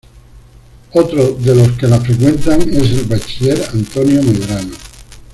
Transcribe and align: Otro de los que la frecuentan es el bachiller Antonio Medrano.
Otro 0.93 1.31
de 1.33 1.53
los 1.55 1.73
que 1.73 1.85
la 1.87 2.01
frecuentan 2.01 2.59
es 2.67 2.89
el 2.91 3.03
bachiller 3.05 3.63
Antonio 3.73 4.23
Medrano. 4.23 4.73